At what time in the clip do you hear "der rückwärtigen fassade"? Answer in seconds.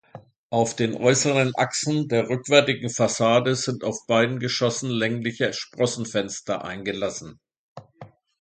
2.07-3.53